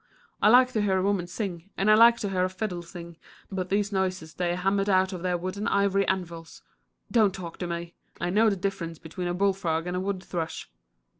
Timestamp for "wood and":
5.37-5.69